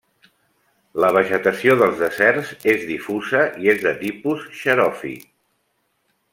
La 1.03 1.11
vegetació 1.17 1.75
dels 1.81 1.99
deserts 2.01 2.55
és 2.75 2.87
difusa 2.93 3.45
i 3.67 3.71
és 3.75 3.85
de 3.87 3.95
tipus 4.03 4.51
xeròfit. 4.63 5.33